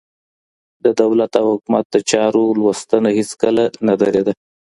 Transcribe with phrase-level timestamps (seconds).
[0.83, 4.33] د دولت او حکومت د چارو لوستنه هيڅکله نه درېده.